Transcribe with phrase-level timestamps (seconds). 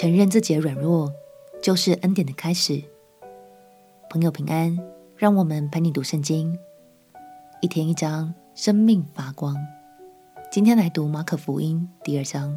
[0.00, 1.12] 承认自己的软弱，
[1.60, 2.80] 就是恩典的开始。
[4.08, 4.78] 朋友平安，
[5.16, 6.56] 让我们陪你读圣经，
[7.60, 9.56] 一天一章，生命发光。
[10.52, 12.56] 今天来读马可福音第二章。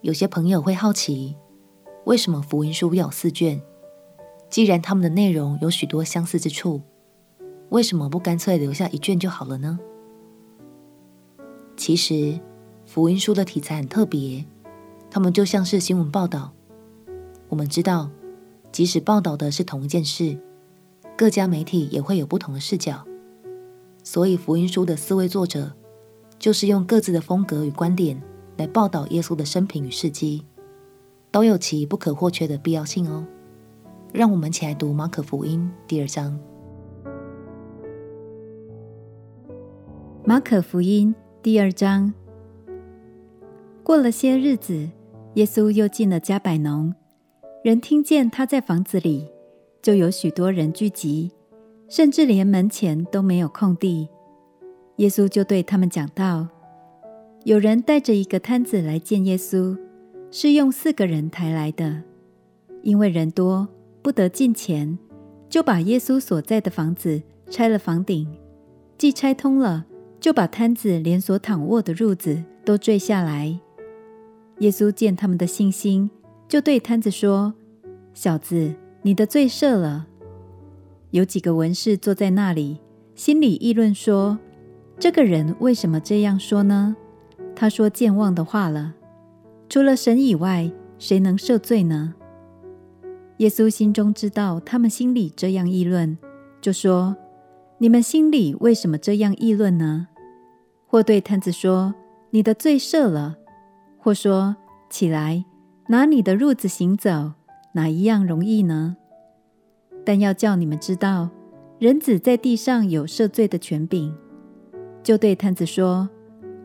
[0.00, 1.36] 有些朋友会好奇，
[2.06, 3.60] 为什么福音书要有四卷？
[4.48, 6.80] 既然他们的内容有许多相似之处，
[7.68, 9.78] 为什么不干脆留下一卷就好了呢？
[11.76, 12.40] 其实，
[12.86, 14.42] 福音书的题材很特别，
[15.14, 16.52] 他们就像是新闻报道。
[17.48, 18.10] 我们知道。
[18.72, 20.36] 即使报道的是同一件事，
[21.16, 23.06] 各家媒体也会有不同的视角。
[24.02, 25.72] 所以福音书的四位作者，
[26.36, 28.20] 就是用各自的风格与观点
[28.56, 30.44] 来报道耶稣的生平与事迹，
[31.30, 33.24] 都有其不可或缺的必要性哦。
[34.12, 36.36] 让我们一起来读马可福音第二章。
[40.24, 42.12] 马可福音第二章。
[43.84, 44.90] 过了些日子，
[45.34, 46.94] 耶稣又进了迦百农。
[47.64, 49.26] 人听见他在房子里，
[49.82, 51.32] 就有许多人聚集，
[51.88, 54.08] 甚至连门前都没有空地。
[54.96, 56.46] 耶稣就对他们讲道：
[57.44, 59.76] 有人带着一个摊子来见耶稣，
[60.30, 62.02] 是用四个人抬来的，
[62.82, 63.66] 因为人多
[64.02, 64.96] 不得进前，
[65.48, 68.28] 就把耶稣所在的房子拆了房顶，
[68.96, 69.86] 既拆通了，
[70.20, 73.58] 就把摊子连所躺卧的褥子都坠下来。
[74.58, 76.10] 耶稣见他们的信心。
[76.46, 77.54] 就对瘫子说
[78.14, 80.06] ：“小子，你的罪赦了。”
[81.10, 82.80] 有几个文士坐在那里，
[83.14, 84.38] 心里议论说
[85.00, 86.94] ：“这个人为什么这样说呢？
[87.56, 88.94] 他说健忘的话了。
[89.68, 92.14] 除了神以外，谁能赦罪呢？”
[93.38, 96.16] 耶稣心中知道他们心里这样议论，
[96.60, 97.16] 就说
[97.78, 100.08] ：“你们心里为什么这样议论呢？”
[100.86, 101.94] 或对瘫子说
[102.30, 103.38] ：“你的罪赦了。”
[104.04, 104.54] 或说
[104.88, 105.44] ：“起来。”
[105.88, 107.32] 拿你的褥子行走，
[107.72, 108.96] 哪一样容易呢？
[110.02, 111.28] 但要叫你们知道，
[111.78, 114.14] 人子在地上有赦罪的权柄。
[115.02, 116.08] 就对摊子说：“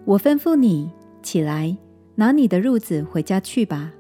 [0.06, 0.90] 我吩咐你
[1.22, 1.78] 起来，
[2.16, 3.92] 拿你的褥子回家去吧。”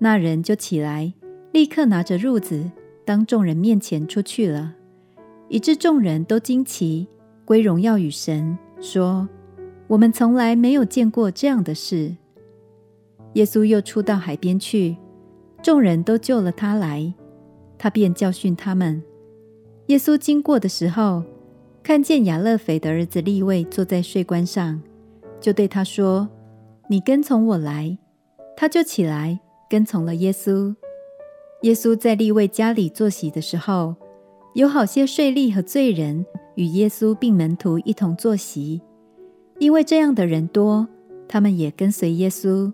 [0.00, 1.14] 那人就起来，
[1.52, 2.70] 立刻拿着褥子，
[3.06, 4.74] 当众人面前出去了，
[5.48, 7.08] 以致众人都惊奇，
[7.46, 9.26] 归荣耀与神，说
[9.88, 12.16] ：“我们从来没有见过这样的事。”
[13.34, 14.96] 耶稣又出到海边去，
[15.62, 17.12] 众人都救了他来，
[17.76, 19.02] 他便教训他们。
[19.86, 21.22] 耶稣经过的时候，
[21.82, 24.82] 看见亚勒斐的儿子利未坐在税关上，
[25.40, 26.28] 就对他说
[26.88, 27.96] ：“你跟从我来。”
[28.56, 29.38] 他就起来
[29.70, 30.74] 跟从了耶稣。
[31.62, 33.94] 耶稣在利未家里坐席的时候，
[34.54, 38.82] 有好些税吏和罪人与耶稣并门徒一同坐席，
[39.58, 40.88] 因为这样的人多，
[41.28, 42.72] 他们也跟随耶稣。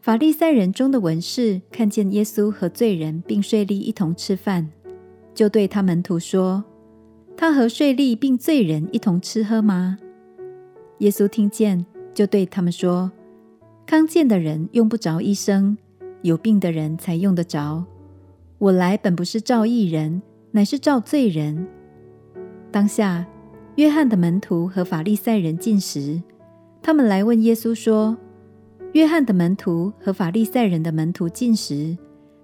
[0.00, 4.70] 法利赛人中的文士看见耶稣和罪人并税吏一同吃饭，
[5.34, 6.64] 就对他门徒说
[7.36, 9.98] ：“他和税吏并罪人一同吃喝吗？”
[11.00, 11.84] 耶稣听见，
[12.14, 13.12] 就对他们说
[13.84, 15.76] ：“康健的人用不着医生，
[16.22, 17.84] 有病的人才用得着。
[18.56, 20.22] 我来本不是召义人，
[20.52, 21.68] 乃是召罪人。”
[22.72, 23.26] 当下，
[23.74, 26.22] 约翰的门徒和法利赛人进食，
[26.80, 28.16] 他们来问耶稣说。
[28.92, 31.96] 约翰的门徒和法利赛人的门徒进食，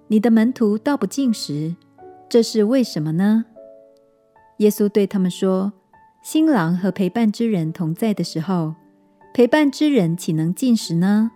[0.07, 1.75] 你的门徒倒不进食，
[2.29, 3.43] 这是为什么呢？
[4.59, 5.73] 耶稣对他们说
[6.23, 8.75] ：“新郎和陪伴之人同在的时候，
[9.33, 11.31] 陪伴之人岂能进食呢？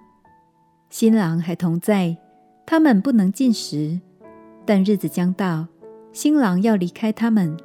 [0.90, 2.18] 新郎还同在，
[2.66, 4.00] 他们不能进食。
[4.66, 5.68] 但日子将到，
[6.14, 7.58] 新郎要离开他们，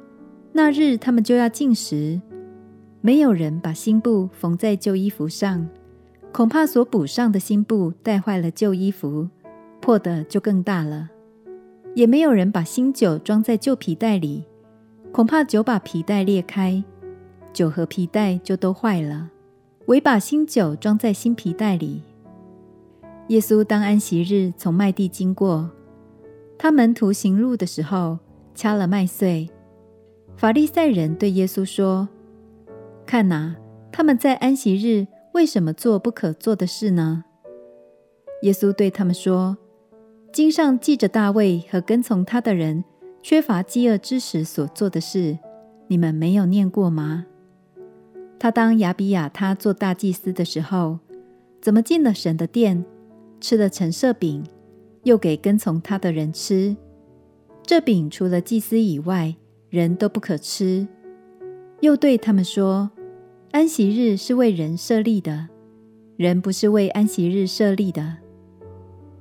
[0.51, 2.21] 那日他们就要进食。
[2.99, 5.65] 没有人把新布缝在旧衣服上。”
[6.31, 9.27] 恐怕所补上的新布带坏了旧衣服，
[9.81, 11.09] 破的就更大了。
[11.95, 14.45] 也没有人把新酒装在旧皮袋里，
[15.11, 16.83] 恐怕酒把皮袋裂开，
[17.51, 19.31] 酒和皮袋就都坏了。
[19.87, 22.03] 唯把新酒装在新皮袋里。
[23.29, 25.71] 耶稣当安息日从麦地经过，
[26.57, 28.19] 他门徒行路的时候
[28.53, 29.49] 掐了麦穗。
[30.35, 32.07] 法利赛人对耶稣说
[33.07, 33.55] ：“看哪，
[33.91, 35.07] 他们在安息日。”
[35.37, 37.23] 为什么做不可做的事呢？
[38.41, 39.55] 耶稣对他们说
[40.33, 42.83] ：“经上记着大卫和跟从他的人
[43.21, 45.37] 缺乏饥饿之时所做的事，
[45.89, 47.27] 你们没有念过吗？
[48.39, 50.97] 他当亚比亚他做大祭司的时候，
[51.61, 52.83] 怎么进了神的殿，
[53.39, 54.43] 吃了陈设饼，
[55.03, 56.75] 又给跟从他的人吃？
[57.61, 59.35] 这饼除了祭司以外，
[59.69, 60.87] 人都不可吃。
[61.81, 62.89] 又对他们说。”
[63.57, 65.47] 安息日是为人设立的，
[66.15, 68.17] 人不是为安息日设立的。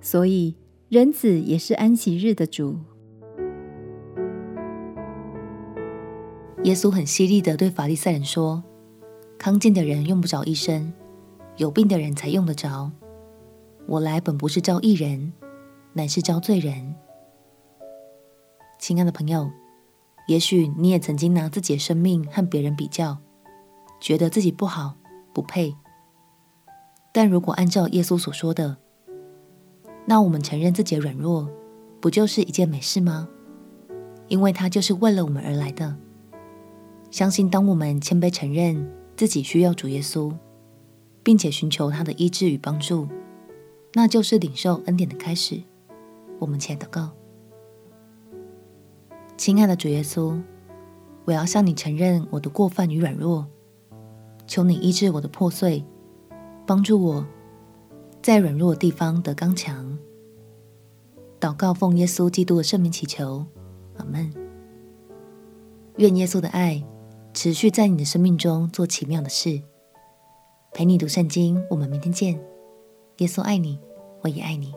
[0.02, 0.54] 所以
[0.90, 2.76] 人子也是安息日的主。
[6.64, 8.62] 耶稣很犀利的对法利赛人说
[9.40, 10.92] ：“康健的人用不着医生，
[11.56, 12.92] 有病的人才用得着。
[13.86, 15.32] 我来本不是招义人，
[15.94, 16.94] 乃是招罪人。”
[18.78, 19.50] 亲爱的朋友，
[20.28, 23.16] 也许你也曾经拿自己的生命和别人比较，
[24.00, 24.94] 觉得自己不好、
[25.32, 25.74] 不配。
[27.12, 28.76] 但如果按照耶稣所说的，
[30.04, 31.48] 那我们承认自己的软弱，
[32.00, 33.28] 不就是一件美事吗？
[34.28, 35.96] 因为他就是为了我们而来的。
[37.10, 40.34] 相信当我们谦卑承认自己需要主耶稣，
[41.22, 43.08] 并且寻求他的医治与帮助，
[43.94, 45.62] 那就是领受恩典的开始。
[46.38, 47.10] 我们且祷告。
[49.36, 50.38] 亲爱的主耶稣，
[51.24, 53.46] 我要向你承认我的过犯与软弱，
[54.46, 55.84] 求你医治我的破碎，
[56.66, 57.26] 帮助我，
[58.22, 59.98] 在软弱的地方得刚强。
[61.38, 63.44] 祷告奉耶稣基督的圣名祈求，
[63.96, 64.32] 阿门。
[65.96, 66.82] 愿耶稣的爱
[67.32, 69.62] 持续在你的生命中做奇妙的事。
[70.72, 72.38] 陪你读圣经，我们明天见。
[73.18, 73.78] 耶稣爱你，
[74.22, 74.74] 我也爱你。